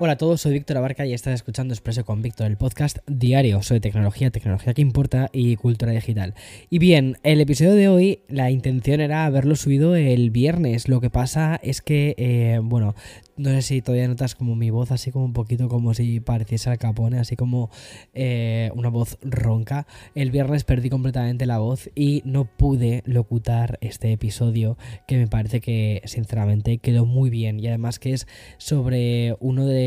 [0.00, 3.62] Hola a todos, soy Víctor Abarca y estás escuchando Expreso con Víctor, el podcast diario
[3.62, 6.34] sobre tecnología, tecnología que importa y cultura digital.
[6.68, 10.88] Y bien, el episodio de hoy, la intención era haberlo subido el viernes.
[10.88, 12.96] Lo que pasa es que, eh, bueno,
[13.36, 16.70] no sé si todavía notas como mi voz así como un poquito como si pareciese
[16.70, 17.70] al Capone, así como
[18.14, 19.86] eh, una voz ronca.
[20.14, 24.76] El viernes perdí completamente la voz y no pude locutar este episodio
[25.08, 28.26] que me parece que sinceramente quedó muy bien y además que es
[28.58, 29.83] sobre uno de,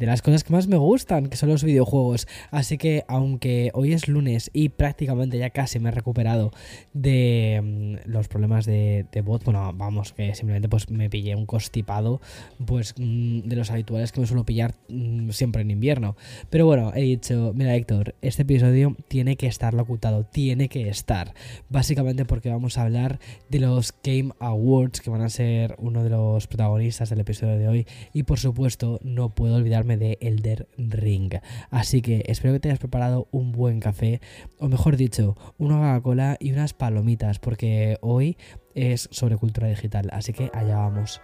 [0.00, 2.26] las cosas que más me gustan, que son los videojuegos.
[2.50, 6.52] Así que aunque hoy es lunes y prácticamente ya casi me he recuperado
[6.92, 11.46] de mm, los problemas de, de voz, bueno, vamos, que simplemente pues me pillé un
[11.46, 12.20] constipado
[12.64, 16.16] pues mm, de los habituales que me suelo pillar mm, siempre en invierno.
[16.50, 21.34] Pero bueno, he dicho, mira Héctor, este episodio tiene que estar locutado, tiene que estar.
[21.68, 26.10] Básicamente porque vamos a hablar de los Game Awards, que van a ser uno de
[26.10, 27.86] los protagonistas del episodio de hoy.
[28.12, 31.34] Y por supuesto, no puedo olvidarme de Elder Ring.
[31.70, 34.20] Así que espero que te hayas preparado un buen café,
[34.58, 38.36] o mejor dicho, una Coca-Cola y unas palomitas, porque hoy
[38.74, 40.08] es sobre cultura digital.
[40.12, 41.20] Así que allá vamos.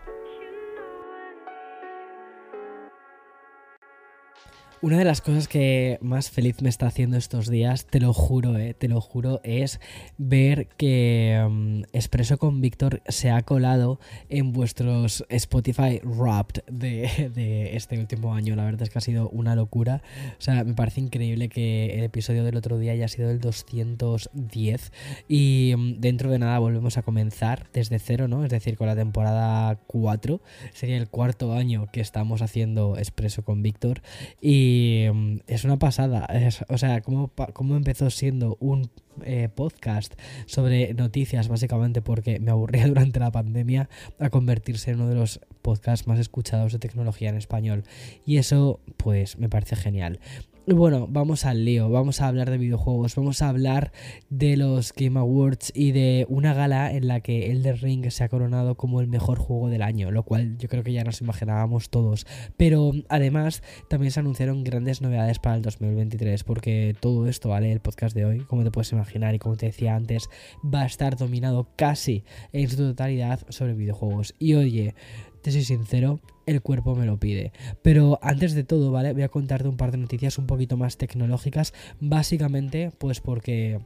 [4.82, 8.58] Una de las cosas que más feliz me está haciendo estos días, te lo juro,
[8.58, 9.78] eh, te lo juro, es
[10.18, 17.96] ver que um, Expreso con Víctor se ha colado en vuestros Spotify Wrapped de, este
[17.96, 18.56] último año.
[18.56, 20.02] La verdad es que ha sido una locura.
[20.36, 24.92] O sea, me parece increíble que el episodio del otro día haya sido el 210
[25.28, 28.44] y um, dentro de nada volvemos a comenzar desde cero, ¿no?
[28.44, 30.40] Es decir, con la temporada 4.
[30.72, 34.02] Sería el cuarto año que estamos haciendo Expreso con Víctor
[34.40, 36.26] y y mm, es una pasada.
[36.68, 38.90] o sea, cómo, cómo, empezó siendo un
[39.22, 40.14] eh, podcast
[40.46, 45.40] sobre noticias, básicamente porque me aburría durante la pandemia, a convertirse en uno de los
[45.60, 47.84] podcasts más escuchados de tecnología en español.
[48.24, 50.20] Y eso, pues, me parece genial.
[50.64, 53.90] Bueno, vamos al lío, vamos a hablar de videojuegos, vamos a hablar
[54.30, 58.28] de los Game Awards y de una gala en la que Elder Ring se ha
[58.28, 61.90] coronado como el mejor juego del año, lo cual yo creo que ya nos imaginábamos
[61.90, 62.28] todos.
[62.56, 67.72] Pero además también se anunciaron grandes novedades para el 2023, porque todo esto, ¿vale?
[67.72, 70.30] El podcast de hoy, como te puedes imaginar y como te decía antes,
[70.64, 72.22] va a estar dominado casi
[72.52, 74.36] en su totalidad sobre videojuegos.
[74.38, 74.94] Y oye,
[75.42, 77.52] te soy sincero, el cuerpo me lo pide.
[77.82, 79.12] Pero antes de todo, ¿vale?
[79.12, 83.80] Voy a contarte un par de noticias un poquito más tecnológicas, básicamente pues porque...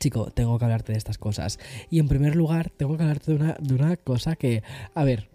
[0.00, 1.60] Chico, tengo que hablarte de estas cosas.
[1.88, 5.28] Y en primer lugar, tengo que hablarte de una, de una cosa que, a ver,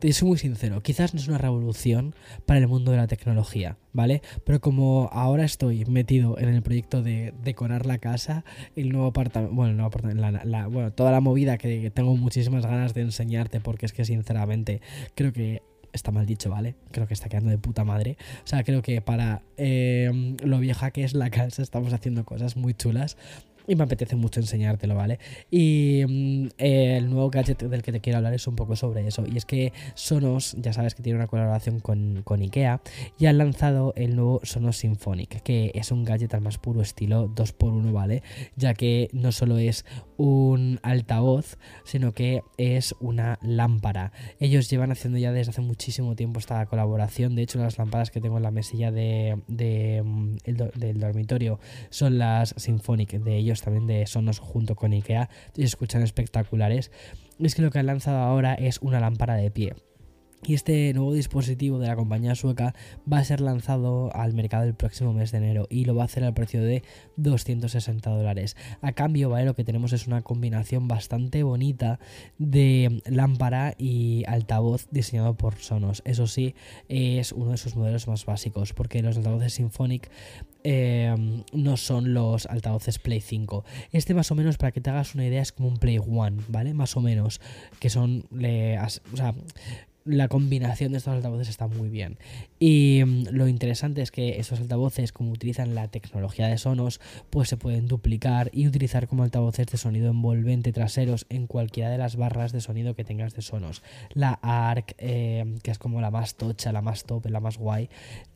[0.00, 2.14] te soy muy sincero, quizás no es una revolución
[2.46, 4.22] para el mundo de la tecnología, ¿vale?
[4.44, 8.44] Pero como ahora estoy metido en el proyecto de decorar la casa,
[8.76, 12.94] el nuevo apartamento, bueno, el nuevo apartamento, bueno, toda la movida que tengo muchísimas ganas
[12.94, 14.80] de enseñarte porque es que sinceramente
[15.14, 15.62] creo que
[15.92, 16.74] está mal dicho, ¿vale?
[16.90, 18.16] Creo que está quedando de puta madre.
[18.44, 22.56] O sea, creo que para eh, lo vieja que es la casa estamos haciendo cosas
[22.56, 23.16] muy chulas
[23.70, 25.18] y me apetece mucho enseñártelo, ¿vale?
[25.50, 29.24] Y mm, el nuevo gadget del que te quiero hablar es un poco sobre eso.
[29.32, 32.80] Y es que Sonos, ya sabes que tiene una colaboración con, con IKEA
[33.18, 37.28] y han lanzado el nuevo Sonos Symphonic, que es un gadget al más puro estilo
[37.28, 38.22] 2x1, ¿vale?
[38.56, 39.84] Ya que no solo es
[40.20, 44.12] un altavoz, sino que es una lámpara.
[44.38, 47.34] Ellos llevan haciendo ya desde hace muchísimo tiempo esta colaboración.
[47.34, 49.38] De hecho, las lámparas que tengo en la mesilla de,
[50.04, 50.36] mm,
[50.78, 51.58] del dormitorio
[51.88, 56.90] son las Symphonic de ellos también de Sonos junto con IKEA se escuchan espectaculares.
[57.38, 59.74] Es que lo que han lanzado ahora es una lámpara de pie.
[60.46, 62.74] Y este nuevo dispositivo de la compañía sueca
[63.10, 66.04] va a ser lanzado al mercado el próximo mes de enero y lo va a
[66.06, 66.82] hacer al precio de
[67.16, 68.56] 260 dólares.
[68.80, 69.44] A cambio, ¿vale?
[69.44, 72.00] Lo que tenemos es una combinación bastante bonita
[72.38, 76.02] de lámpara y altavoz diseñado por Sonos.
[76.04, 76.54] Eso sí,
[76.88, 80.10] es uno de sus modelos más básicos porque los altavoces Symphonic
[80.62, 83.64] Em, no son los altavoces Play 5.
[83.92, 86.42] Este más o menos, para que te hagas una idea, es como un Play One,
[86.48, 86.74] ¿vale?
[86.74, 87.40] Más o menos.
[87.78, 88.24] Que son...
[88.30, 89.34] o sea,
[90.04, 92.18] la combinación de estos altavoces está muy bien.
[92.58, 97.00] Y mm, lo interesante es que estos altavoces, como utilizan la tecnología de Sonos,
[97.30, 101.98] pues se pueden duplicar y utilizar como altavoces de sonido envolvente traseros en cualquiera de
[101.98, 103.82] las barras de sonido que tengas de Sonos.
[104.14, 107.88] La ARC, eh, que es como la más tocha, la más top, la más guay.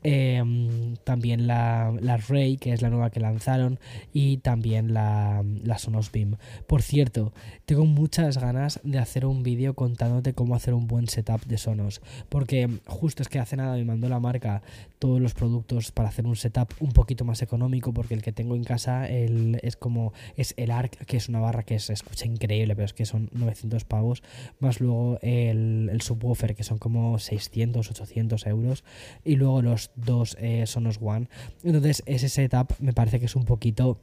[0.02, 3.78] Em, también la, la, Ray, que es la nueva que lanzaron.
[4.12, 6.37] Y también la, la Sonos Beam.
[6.67, 7.32] Por cierto,
[7.64, 12.00] tengo muchas ganas de hacer un vídeo contándote cómo hacer un buen setup de Sonos.
[12.28, 14.62] Porque justo es que hace nada me mandó la marca
[14.98, 18.56] todos los productos para hacer un setup un poquito más económico, porque el que tengo
[18.56, 22.74] en casa es como es el ARC, que es una barra que se escucha increíble,
[22.74, 24.22] pero es que son 900 pavos,
[24.60, 28.84] más luego el, el subwoofer, que son como 600, 800 euros,
[29.24, 31.28] y luego los dos eh, Sonos One.
[31.62, 33.98] Entonces ese setup me parece que es un poquito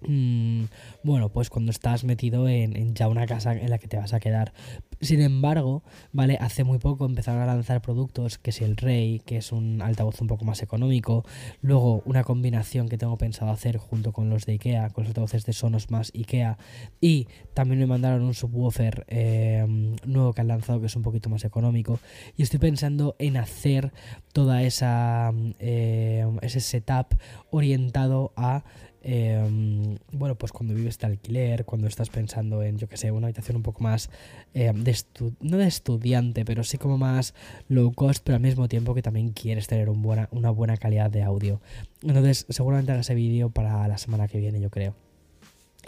[0.00, 0.64] Mm,
[1.02, 4.20] bueno, pues cuando estás metido en, ya una casa en la que te vas a
[4.20, 4.52] quedar.
[5.00, 6.38] Sin embargo, ¿vale?
[6.40, 10.20] Hace muy poco empezaron a lanzar productos, que es el Rey, que es un altavoz
[10.20, 11.24] un poco más económico.
[11.62, 15.44] Luego, una combinación que tengo pensado hacer junto con los de IKEA, con los altavoces
[15.44, 16.58] de Sonos más IKEA.
[17.00, 21.28] Y también me mandaron un subwoofer em, nuevo que han lanzado, que es un poquito
[21.28, 22.00] más económico.
[22.36, 23.92] Y estoy pensando en hacer
[24.32, 27.14] toda esa em, ese setup
[27.50, 28.64] orientado a
[29.02, 33.26] Em, bueno, pues cuando vives de alquiler, cuando estás pensando en, yo que sé, una
[33.28, 34.10] habitación un poco más,
[34.54, 34.96] em, de
[35.40, 37.34] no de estudiante, pero sí como más
[37.68, 41.60] low cost, pero al mismo tiempo que también quieres tener una buena calidad de audio.
[42.02, 45.07] Entonces, seguramente haga ese vídeo para la semana que viene, yo creo.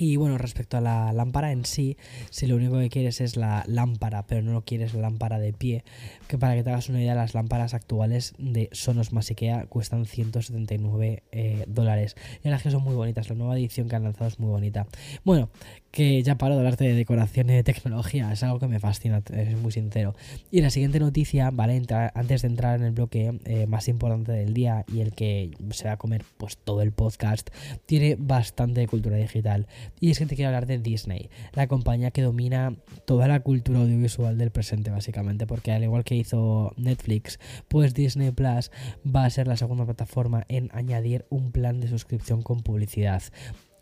[0.01, 1.99] Y bueno, respecto a la lámpara en sí,
[2.31, 5.85] si lo único que quieres es la lámpara, pero no quieres la lámpara de pie,
[6.27, 10.07] que para que te hagas una idea, las lámparas actuales de Sonos más Ikea cuestan
[10.07, 12.17] 179 eh, dólares.
[12.43, 14.87] Y las que son muy bonitas, la nueva edición que han lanzado es muy bonita.
[15.23, 15.51] Bueno,
[15.91, 19.23] que ya paro de hablarte de decoración y de tecnología, es algo que me fascina,
[19.35, 20.15] es muy sincero.
[20.51, 21.83] Y la siguiente noticia, ¿vale?
[22.15, 25.87] antes de entrar en el bloque eh, más importante del día y el que se
[25.87, 27.51] va a comer pues todo el podcast,
[27.87, 29.67] tiene bastante cultura digital.
[29.99, 32.75] Y es que te quiero hablar de Disney, la compañía que domina
[33.07, 37.39] toda la cultura audiovisual del presente, básicamente, porque al igual que hizo Netflix,
[37.69, 38.71] pues Disney Plus
[39.05, 43.23] va a ser la segunda plataforma en añadir un plan de suscripción con publicidad.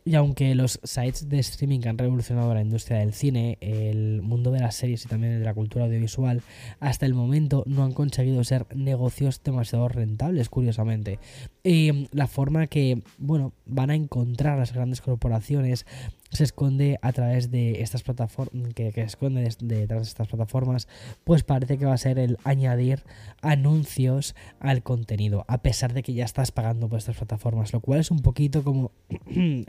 [0.04, 4.60] Y aunque los sites de streaming han revolucionado la industria del cine, el mundo de
[4.60, 6.42] las series y también de la cultura audiovisual,
[6.80, 11.18] hasta el momento no han conseguido ser negocios demasiado rentables, curiosamente.
[11.62, 15.84] Y la forma que, bueno, van a encontrar las grandes corporaciones
[16.30, 20.88] se esconde a través de estas plataformas, que, que esconde detrás de estas plataformas,
[21.24, 23.02] pues parece que va a ser el añadir
[23.40, 28.00] anuncios al contenido, a pesar de que ya estás pagando por estas plataformas, lo cual
[28.00, 28.92] es un poquito como,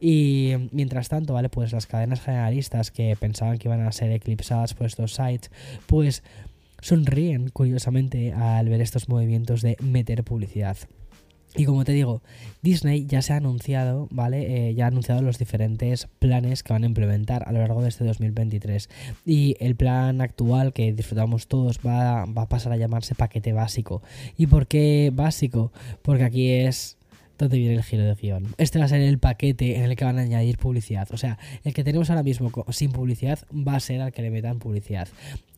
[0.00, 1.48] Y mientras tanto, ¿vale?
[1.48, 5.50] Pues las cadenas generalistas que pensaban que iban a ser eclipsadas por estos sites,
[5.86, 6.22] pues
[6.80, 10.76] sonríen curiosamente al ver estos movimientos de meter publicidad.
[11.54, 12.22] Y como te digo,
[12.62, 14.70] Disney ya se ha anunciado, ¿vale?
[14.70, 17.90] Eh, ya ha anunciado los diferentes planes que van a implementar a lo largo de
[17.90, 18.88] este 2023.
[19.26, 24.02] Y el plan actual que disfrutamos todos va, va a pasar a llamarse paquete básico.
[24.38, 25.72] ¿Y por qué básico?
[26.00, 26.96] Porque aquí es
[27.42, 28.54] donde viene el giro de guion.
[28.56, 31.08] Este va a ser el paquete en el que van a añadir publicidad.
[31.10, 34.30] O sea, el que tenemos ahora mismo sin publicidad va a ser al que le
[34.30, 35.08] metan publicidad.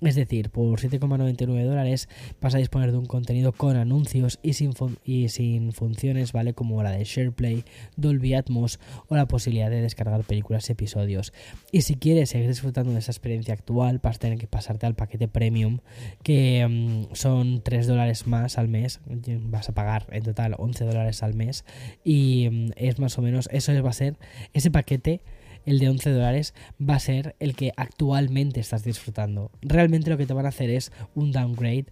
[0.01, 2.09] Es decir, por 7,99 dólares
[2.41, 4.73] vas a disponer de un contenido con anuncios y sin,
[5.05, 6.55] y sin funciones, ¿vale?
[6.55, 7.65] Como la de SharePlay,
[7.97, 11.35] Dolby Atmos o la posibilidad de descargar películas y episodios.
[11.71, 14.95] Y si quieres seguir disfrutando de esa experiencia actual, vas a tener que pasarte al
[14.95, 15.81] paquete premium,
[16.23, 19.01] que mm, son 3 dólares más al mes.
[19.07, 21.65] Vas a pagar en total 11 dólares al mes.
[22.05, 24.17] Y mm, es más o menos, eso va a ser
[24.53, 25.21] ese paquete
[25.67, 29.50] el de 11 dólares va a ser el que actualmente estás disfrutando.
[29.62, 31.87] Realmente lo que te van a hacer es un downgrade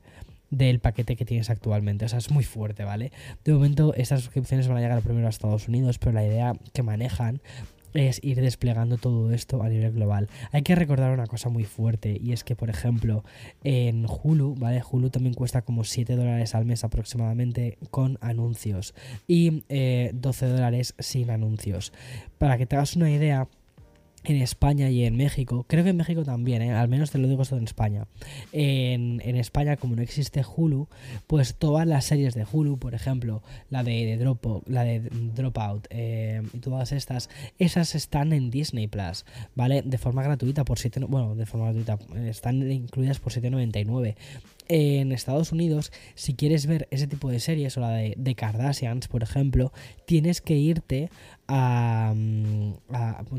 [0.50, 2.04] del paquete que tienes actualmente.
[2.04, 3.10] O sea, es muy fuerte, ¿vale?
[3.44, 6.82] De momento estas suscripciones van a llegar primero a Estados Unidos, pero la idea que
[6.82, 7.40] manejan
[7.94, 10.28] es ir desplegando todo esto a nivel global.
[10.50, 13.24] Hay que recordar una cosa muy fuerte y es que, por ejemplo,
[13.64, 14.82] en Hulu, ¿vale?
[14.88, 18.94] Hulu también cuesta como 7 dólares al mes aproximadamente con anuncios
[19.26, 20.12] y 12 eh,
[20.48, 21.92] dólares sin anuncios.
[22.38, 23.48] Para que te hagas una idea,
[24.24, 26.72] en España y en México, creo que en México también, ¿eh?
[26.72, 28.06] al menos te lo digo esto en España.
[28.52, 30.88] En, España, como no existe Hulu,
[31.26, 36.42] pues todas las series de Hulu, por ejemplo, la de, Drop, la de Dropout eh,
[36.52, 39.24] y todas estas, esas están en Disney Plus,
[39.54, 39.82] ¿vale?
[39.82, 41.98] De forma gratuita por 7, bueno, de forma gratuita,
[42.28, 44.14] están incluidas por 7.99
[44.74, 49.22] en Estados Unidos, si quieres ver ese tipo de series o la de, Kardashians, por
[49.22, 49.70] ejemplo,
[50.06, 51.10] tienes que irte
[51.46, 52.72] a, mm,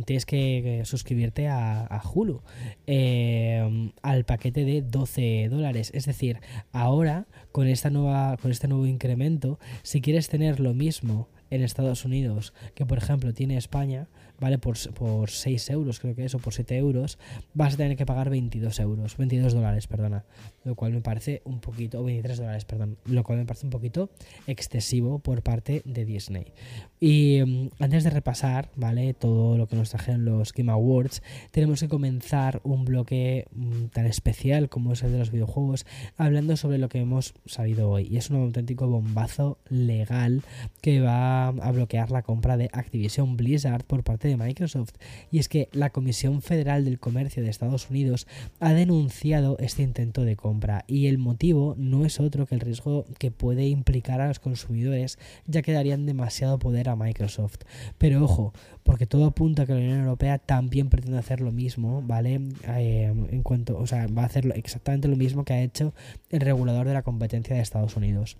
[0.05, 2.43] tienes que suscribirte a, Hulu
[2.85, 5.89] eh, al paquete de 12 dólares.
[5.95, 6.39] Es decir,
[6.71, 12.05] ahora con esta nueva, con este nuevo incremento, si quieres tener lo mismo en Estados
[12.05, 14.07] Unidos que, por ejemplo, tiene España,
[14.39, 14.57] ¿vale?
[14.57, 17.17] Por, por 6 euros, creo que eso, por 7 euros,
[17.53, 20.25] vas a tener que pagar 22 euros, 22 dólares, perdona.
[20.63, 22.97] Lo cual me parece un poquito, o 23 dólares, perdón.
[23.05, 24.09] Lo cual me parece un poquito
[24.47, 26.53] excesivo por parte de Disney.
[26.99, 29.13] Y mm, antes de repasar, ¿vale?
[29.13, 31.21] Todo lo que nos trajeron los Game Awards,
[31.51, 35.85] tenemos que comenzar un bloque mm, tan especial como es el de los videojuegos,
[36.17, 38.07] hablando sobre lo que hemos sabido hoy.
[38.09, 40.43] Y es un auténtico bombazo legal
[40.81, 44.93] que va a bloquear la compra de Activision Blizzard por de Microsoft.
[45.31, 48.27] Y es que la Comisión Federal del Comercio de Estados Unidos
[48.59, 50.85] ha denunciado este intento de compra.
[50.87, 55.19] Y el motivo no es otro que el riesgo que puede implicar a los consumidores,
[55.45, 57.61] ya que darían demasiado poder a Microsoft.
[57.97, 58.53] Pero ojo,
[58.83, 62.41] porque todo apunta a que la Unión Europea también pretende hacer lo mismo, ¿vale?
[62.67, 65.93] Eh, en cuanto, o sea, va a hacer exactamente lo mismo que ha hecho
[66.29, 68.37] el regulador de la competencia de Estados Unidos.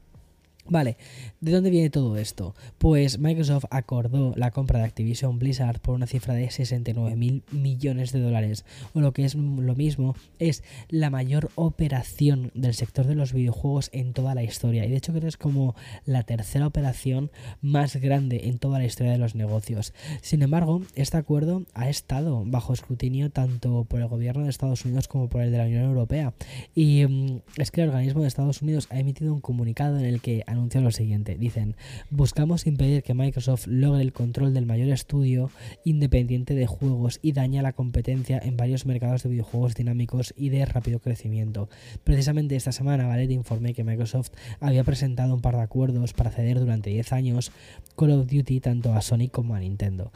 [0.66, 0.96] Vale,
[1.42, 2.56] ¿de dónde viene todo esto?
[2.78, 8.14] Pues Microsoft acordó la compra de Activision Blizzard por una cifra de 69 mil millones
[8.14, 13.16] de dólares, o lo que es lo mismo, es la mayor operación del sector de
[13.16, 14.86] los videojuegos en toda la historia.
[14.86, 17.30] Y de hecho creo que es como la tercera operación
[17.62, 19.94] más grande en toda la historia de los negocios.
[20.22, 25.10] Sin embargo, este acuerdo ha estado bajo escrutinio tanto por el gobierno de Estados Unidos
[25.10, 26.34] como por el de la Unión Europea.
[26.74, 30.22] Y mm, es que el organismo de Estados Unidos ha emitido un comunicado en el
[30.22, 31.36] que anuncia lo siguiente.
[31.36, 31.76] Dicen,
[32.10, 35.52] buscamos impedir que Microsoft logre el control del mayor estudio
[35.84, 40.66] independiente de juegos y daña la competencia en varios mercados de videojuegos dinámicos y de
[40.66, 41.70] rápido crecimiento.
[42.04, 43.28] Precisamente esta semana, ¿vale?
[43.28, 47.52] Te informé que Microsoft había presentado un par de acuerdos para ceder durante 10 años
[47.98, 50.12] Call of Duty tanto a Sony como a Nintendo.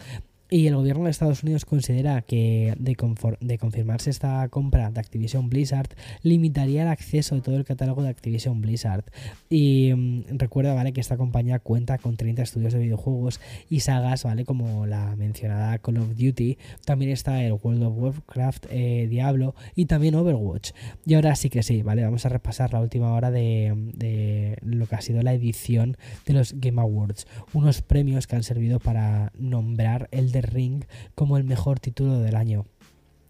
[0.50, 2.96] Y el gobierno de Estados Unidos considera que de,
[3.42, 5.90] de, confirmarse esta compra de Activision Blizzard
[6.24, 9.04] limitaría el acceso de todo el catálogo de Activision Blizzard.
[9.50, 10.94] Y mm, recuerda, ¿vale?
[10.94, 14.46] Que esta compañía cuenta con 30 estudios de videojuegos y sagas, ¿vale?
[14.46, 16.58] Como la mencionada Call of Duty.
[16.86, 20.72] También está el World of Warcraft, eh, Diablo y también Overwatch.
[21.06, 22.06] Y ahora sí que sí, ¿vale?
[22.06, 26.34] Vamos a repasar la última hora de, de lo que ha sido la edición de
[26.34, 27.28] los Game Awards.
[27.52, 32.66] Unos premios que han servido para nombrar el Ring como el mejor título del año.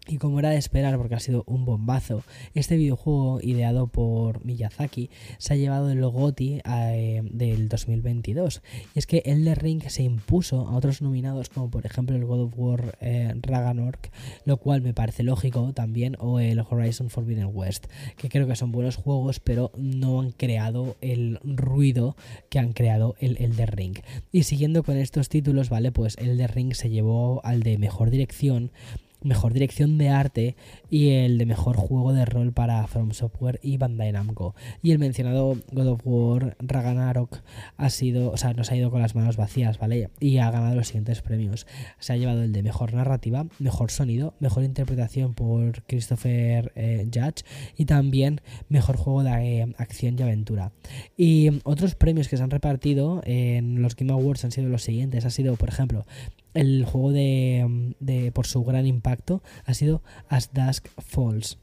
[0.10, 2.24] Y como era de esperar, porque ha sido un bombazo,
[2.54, 8.62] este videojuego ideado por Miyazaki se ha llevado el Logoti eh, del 2022.
[8.96, 12.44] Y es que Elden Ring se impuso a otros nominados, como por ejemplo el God
[12.44, 13.98] of War eh, Ragnarok,
[14.46, 18.72] lo cual me parece lógico también, o el Horizon Forbidden West, que creo que son
[18.72, 22.16] buenos juegos, pero no han creado el ruido
[22.50, 23.98] que han creado el Elden Ring.
[24.32, 25.92] Y siguiendo con estos títulos, ¿vale?
[25.92, 28.72] Pues Elden Ring se llevó al de mejor dirección
[29.22, 30.56] mejor dirección de arte
[30.90, 34.56] y el de mejor juego de rol para From Software y Bandai Namco.
[34.82, 37.42] Y el mencionado God of War Ragnarok
[37.78, 40.10] ha sido, o sea, nos ha ido con las manos vacías, ¿vale?
[40.20, 41.68] Y ha ganado los siguientes premios.
[42.00, 47.44] Se ha llevado el de mejor narrativa, mejor sonido, mejor interpretación por Christopher eh, Judge
[47.76, 50.72] y también mejor juego de eh, acción y aventura.
[51.18, 55.26] Y otros premios que se han repartido en los Game Awards han sido los siguientes.
[55.26, 56.06] Ha sido, por ejemplo,
[56.54, 61.58] el juego de, por su gran impacto ha sido As Dusk Falls.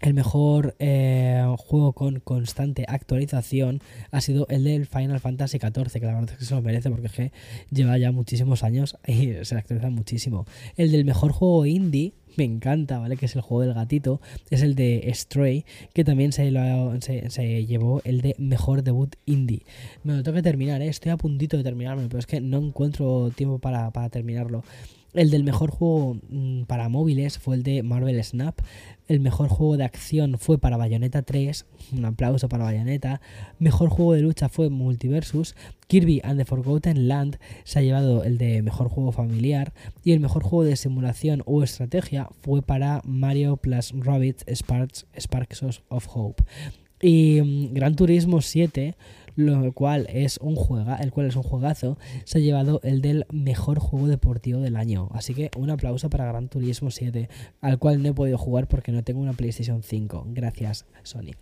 [0.00, 6.06] El mejor eh, juego con constante actualización ha sido el del Final Fantasy XIV, que
[6.06, 7.32] la verdad es que se lo merece porque
[7.70, 10.46] lleva ya muchísimos años y se actualiza muchísimo.
[10.76, 13.18] El del mejor juego indie me encanta, ¿vale?
[13.18, 14.18] Que es el juego del gatito,
[14.48, 16.50] es el de Stray, que también se,
[17.66, 19.62] llevó el de mejor debut indie.
[20.04, 20.88] Me lo tengo que terminar, ¿eh?
[20.88, 24.64] estoy a puntito de terminarme, pero es que no encuentro tiempo para, para terminarlo.
[25.12, 28.60] El del mejor juego mm, para móviles fue el de Marvel Snap.
[29.08, 31.66] El mejor juego de acción fue para Bayonetta 3.
[31.92, 33.20] Un aplauso para Bayonetta.
[33.58, 35.56] Mejor juego de lucha fue Multiversus.
[35.88, 39.72] Kirby and the Forgotten Land se ha llevado el de mejor juego familiar.
[40.04, 45.82] Y el mejor juego de simulación o estrategia fue para Mario plus Rabbit Sparks, Sparks
[45.88, 46.44] of Hope.
[47.02, 48.94] Y mm, Gran Turismo 7
[49.40, 53.26] lo cual es un juega, el cual es un juegazo, se ha llevado el del
[53.32, 55.08] mejor juego deportivo del año.
[55.12, 57.28] Así que un aplauso para Gran Turismo 7,
[57.60, 60.26] al cual no he podido jugar porque no tengo una PlayStation 5.
[60.28, 61.32] Gracias, Sony.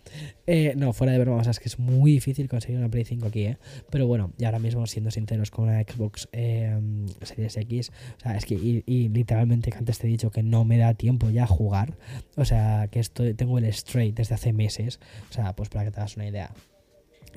[0.47, 3.43] Eh, no, fuera de broma, es que es muy difícil conseguir una Play 5 aquí,
[3.43, 3.57] ¿eh?
[3.89, 6.77] Pero bueno, y ahora mismo, siendo sinceros, con una Xbox eh,
[7.21, 10.65] Series X, o sea, es que, y, literalmente que antes te he dicho que no
[10.65, 11.97] me da tiempo ya a jugar,
[12.35, 15.91] o sea, que estoy, tengo el straight desde hace meses, o sea, pues para que
[15.91, 16.51] te hagas una idea.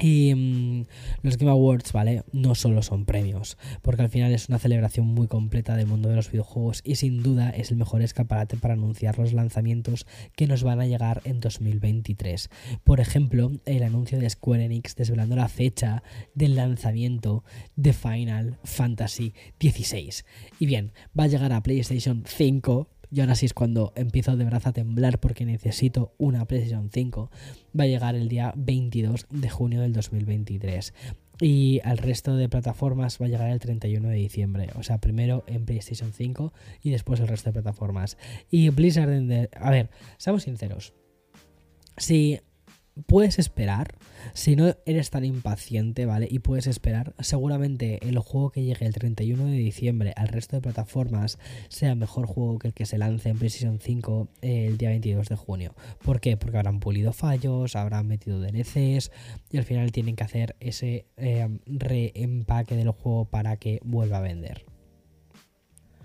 [0.01, 0.87] Y mm,
[1.23, 2.23] los Game Awards, ¿vale?
[2.33, 6.17] No solo son premios, porque al final es una celebración muy completa del mundo de
[6.17, 10.63] los videojuegos y sin duda es el mejor escaparate para anunciar los lanzamientos que nos
[10.63, 12.51] van a llegar en 2023.
[12.85, 16.03] Por ejemplo, el anuncio de Square Enix desvelando la fecha
[16.35, 17.45] del lanzamiento
[17.77, 20.25] de Final Fantasy XVI.
[20.59, 24.45] Y bien, va a llegar a PlayStation 5 y ahora sí es cuando empiezo de
[24.45, 27.31] verdad a temblar porque necesito una PlayStation 5.
[27.79, 30.95] Va a llegar el día 22 de junio del 2023.
[31.39, 34.71] Y al resto de plataformas va a llegar el 31 de diciembre.
[34.77, 38.17] O sea, primero en PlayStation 5 y después el resto de plataformas.
[38.51, 39.11] Y Blizzard,
[39.57, 40.95] a ver, seamos sinceros.
[41.99, 42.41] Si
[43.07, 43.95] puedes esperar,
[44.35, 46.29] si no eres tan impaciente, ¿vale?
[46.31, 50.63] Y puedes esperar, seguramente el juego que llegue el 31 de diciembre al resto de
[50.63, 55.29] plataformas sea mejor juego que el que se lance en PlayStation 5 el día 22
[55.29, 55.75] de junio.
[56.05, 56.37] ¿Por qué?
[56.37, 59.11] Porque habrán pulido fallos, habrán metido DLCs
[59.51, 64.23] y al final tienen que hacer ese eh, reempaque del juego para que vuelva a
[64.23, 64.72] vender.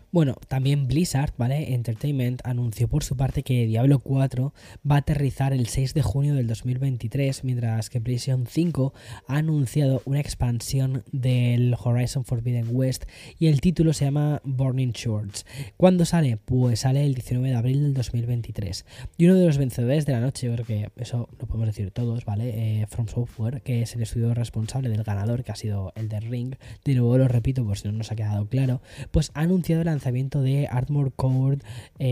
[0.10, 1.74] Bueno, también Blizzard, ¿vale?
[1.74, 4.54] Entertainment anunció por su parte que Diablo 4
[4.90, 8.94] va a aterrizar el 6 de junio del 2023, mientras que PlayStation 5
[9.28, 13.04] ha anunciado una expansión del Horizon Forbidden West
[13.38, 15.46] y el título se llama Burning Shorts.
[15.76, 16.38] ¿Cuándo sale?
[16.38, 18.86] Pues sale el 19 de abril del 2023.
[19.18, 22.82] Y uno de los vencedores de la noche, porque eso lo podemos decir todos, ¿vale?
[22.82, 26.22] Eh, From Software, que es el estudio responsable del ganador, que ha sido el de
[26.22, 29.84] Ring, de nuevo lo repito por si no nos ha quedado claro, pues ha anunciado
[29.84, 31.58] la lanzamiento de Artmore Core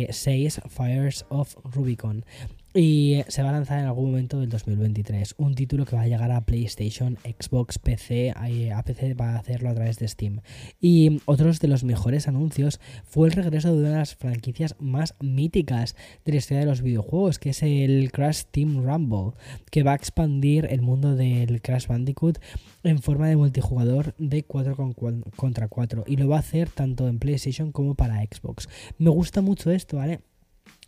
[0.09, 2.25] 6 Fires of Rubicon.
[2.77, 5.36] Y se va a lanzar en algún momento del 2023.
[5.38, 8.32] Un título que va a llegar a PlayStation, Xbox, PC.
[8.32, 10.41] A PC va a hacerlo a través de Steam.
[10.82, 15.15] Y otros de los mejores anuncios fue el regreso de una de las franquicias más
[15.22, 19.39] míticas de la historia de los videojuegos, que es el Crash Team Rumble,
[19.72, 22.39] que va a expandir el mundo del Crash Bandicoot
[22.84, 24.94] en forma de multijugador de 4
[25.38, 26.03] contra 4.
[26.08, 28.67] Y lo va a hacer tanto en PlayStation como para Xbox.
[28.98, 30.20] Me gusta mucho esto, ¿vale?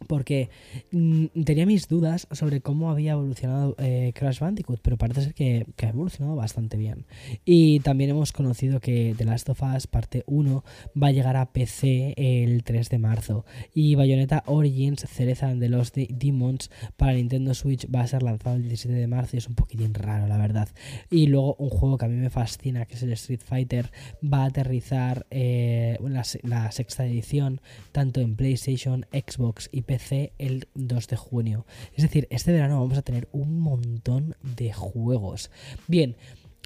[0.06, 0.50] Porque
[0.92, 5.66] mm, tenía mis dudas sobre cómo había evolucionado eh, Crash Bandicoot, pero parece ser que,
[5.82, 7.06] ha evolucionado bastante bien.
[7.46, 10.64] Y también hemos conocido que The Last of Us parte 1
[11.02, 15.94] va a llegar a PC el 3 de marzo y Bayonetta Origins Cereza de los
[15.94, 19.56] Demons para Nintendo Switch va a ser lanzado el 17 de marzo y es un
[19.56, 20.70] poquitín raro, la verdad.
[21.10, 23.92] Y luego un juego que a mí me fascina, que es el Street Fighter,
[24.24, 27.62] va a aterrizar eh, la, la sexta edición
[27.92, 31.66] tanto en PlayStation, Xbox y PC el 2 de junio.
[31.96, 35.50] Es decir, este verano vamos a tener un montón de juegos.
[35.88, 36.16] Bien,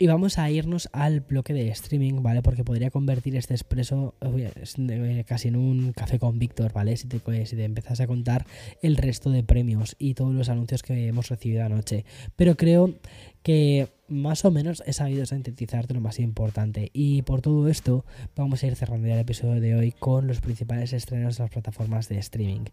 [0.02, 2.42] y vamos a irnos al bloque de streaming, ¿vale?
[2.42, 6.98] Porque podría convertir este expreso eh, casi en un café con Víctor, ¿vale?
[6.98, 8.48] Si te, si te empezas a contar
[8.82, 12.04] el resto de premios y todos los anuncios que hemos recibido anoche.
[12.36, 12.96] Pero creo
[13.44, 16.90] que más o menos he sabido sintetizarte lo más importante.
[16.94, 18.04] Y por todo esto,
[18.36, 21.52] vamos a ir cerrando ya el episodio de hoy con los principales estrenos de las
[21.52, 22.66] plataformas de streaming.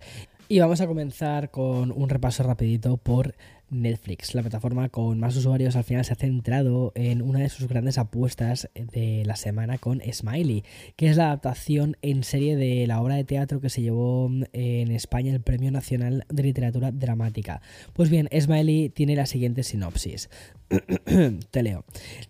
[0.48, 3.34] Y vamos a comenzar con un repaso rapidito por
[3.70, 4.34] Netflix.
[4.34, 7.98] La plataforma con más usuarios al final se ha centrado en una de sus grandes
[7.98, 10.64] apuestas de la semana con Smiley,
[10.96, 14.90] que es la adaptación en serie de la obra de teatro que se llevó en
[14.90, 17.60] España el Premio Nacional de Literatura Dramática.
[17.92, 20.28] Pues bien, Smiley tiene la siguiente sinopsis.
[21.50, 21.84] Te leo.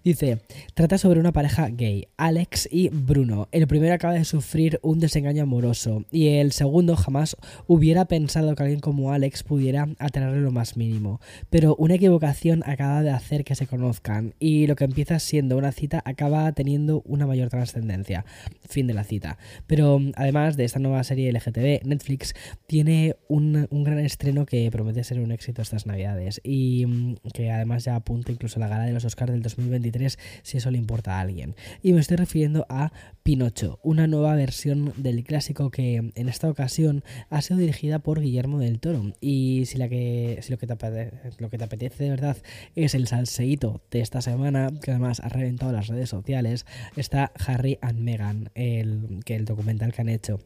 [0.05, 0.41] Dice,
[0.75, 3.49] trata sobre una pareja gay, Alex y Bruno.
[3.53, 8.63] El primero acaba de sufrir un desengaño amoroso y el segundo jamás hubiera pensado que
[8.63, 11.21] alguien como Alex pudiera atenerle lo más mínimo.
[11.51, 15.73] Pero una equivocación acaba de hacer que se conozcan y lo que empieza siendo una
[15.73, 18.25] cita acaba teniendo una mayor trascendencia.
[18.69, 19.39] Fin de la cita.
[19.67, 22.35] Pero además de esta nueva serie LGTB, Netflix
[22.67, 27.51] tiene un, un gran estreno que promete ser un éxito estas navidades y mm, que
[27.51, 30.79] además ya apunta incluso a la gala de los Oscars del 2023 si eso le
[30.79, 31.55] importa a alguien.
[31.83, 37.05] Y me estoy refiriendo a Pinocho, una nueva versión del clásico que en esta ocasión
[37.31, 39.13] ha sido dirigida por Guillermo del Toro.
[39.21, 42.37] Y si, la que, si lo, que te apetece, lo que te apetece de verdad
[42.75, 47.79] es el salseíto de esta semana, que además ha reventado las redes sociales, está Harry
[47.81, 50.39] and Meghan, el, que el documental que han hecho.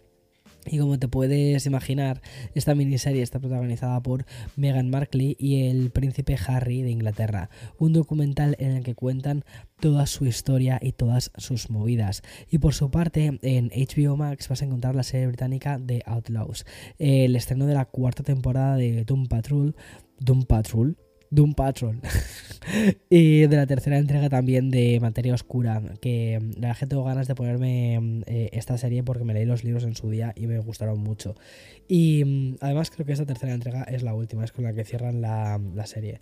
[0.64, 2.22] Y como te puedes imaginar,
[2.54, 8.54] esta miniserie está protagonizada por Meghan Markle y el príncipe Harry de Inglaterra, un documental
[8.60, 9.44] en el que cuentan
[9.80, 12.22] toda su historia y todas sus movidas.
[12.48, 16.64] Y por su parte, en HBO Max vas a encontrar la serie británica The Outlaws,
[16.98, 19.74] el estreno de la cuarta temporada de Doom Patrol,
[20.24, 20.96] Doom Patrol,
[21.30, 22.00] Doom Patrol.
[23.10, 27.34] y de la tercera entrega también de Materia Oscura, que la gente tengo ganas de
[27.34, 30.58] ponerme mm, eh, esta serie porque me leí los libros en su día y me
[30.58, 31.34] gustaron mucho.
[31.88, 34.84] Y mm, además creo que esta tercera entrega es la última, es con la que
[34.84, 36.20] cierran la, la serie.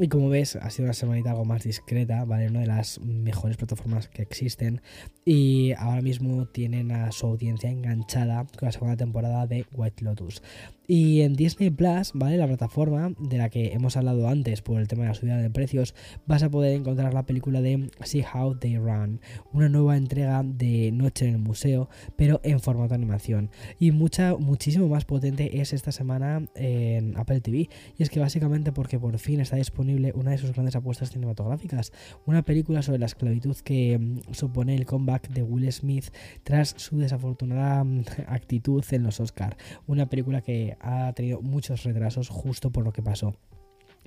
[0.00, 2.46] Y como ves, ha sido una semanita algo más discreta, ¿vale?
[2.46, 4.80] Una de las mejores plataformas que existen.
[5.24, 10.40] Y ahora mismo tienen a su audiencia enganchada con la segunda temporada de White Lotus.
[10.86, 12.36] Y en Disney Plus, ¿vale?
[12.36, 15.50] La plataforma de la que hemos hablado antes por el tema de la subida de
[15.50, 15.94] precios,
[16.26, 19.20] vas a poder encontrar la película de See How They Run,
[19.52, 23.50] una nueva entrega de Noche en el Museo, pero en formato animación.
[23.78, 27.68] Y mucha, muchísimo más potente es esta semana en Apple TV.
[27.98, 31.92] Y es que básicamente porque por fin está disponible una de sus grandes apuestas cinematográficas,
[32.26, 36.06] una película sobre la esclavitud que mm, supone el comeback de Will Smith
[36.44, 39.56] tras su desafortunada mm, actitud en los Oscar.
[39.86, 43.34] Una película que ha tenido muchos retrasos justo por lo que pasó.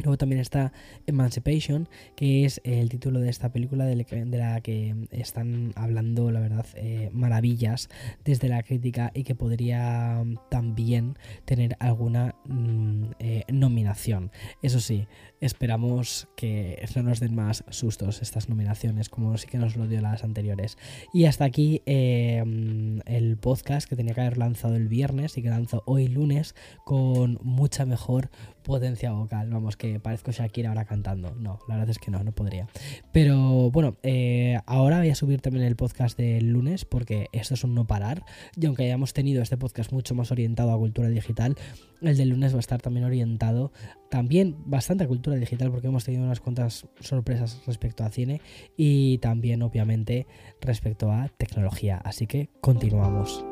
[0.04, 0.72] Luego también está
[1.06, 6.66] Emancipation, que es el título de esta película de la que están hablando, la verdad,
[6.76, 7.90] eh, maravillas
[8.24, 14.32] desde la crítica y que podría también tener alguna mm, eh, nominación.
[14.64, 15.08] Eso sí,
[15.42, 20.00] esperamos que no nos den más sustos estas nominaciones, como sí que nos lo dio
[20.00, 20.78] las anteriores.
[21.14, 22.44] Y hasta aquí eh,
[23.06, 27.40] el podcast que tenía que haber lanzado el viernes y que lanzo hoy lunes con
[27.42, 28.30] mucha mejor
[28.62, 29.50] potencia vocal.
[29.50, 31.34] Vamos, que parezco Shakira ahora cantando.
[31.36, 32.68] No, la verdad es que no, no podría.
[33.12, 37.64] Pero bueno, eh, ahora voy a subir también el podcast del lunes porque esto es
[37.64, 38.24] un no parar.
[38.56, 41.56] Y aunque hayamos tenido este podcast mucho más orientado a cultura digital,
[42.02, 43.72] el del lunes va a estar también orientado
[44.12, 48.42] también bastante cultura digital porque hemos tenido unas cuantas sorpresas respecto a cine
[48.76, 50.28] y también obviamente
[50.60, 51.98] respecto a tecnología.
[52.04, 53.46] Así que continuamos.